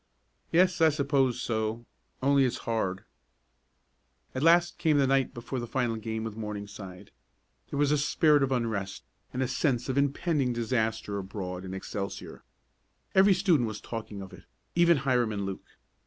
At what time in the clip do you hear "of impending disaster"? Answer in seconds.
9.89-11.19